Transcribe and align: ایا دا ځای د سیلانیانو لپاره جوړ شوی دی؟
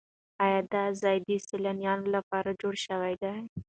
ایا 0.43 0.59
دا 0.73 0.83
ځای 1.01 1.17
د 1.27 1.29
سیلانیانو 1.47 2.05
لپاره 2.15 2.49
جوړ 2.61 2.73
شوی 2.85 3.13
دی؟ 3.21 3.33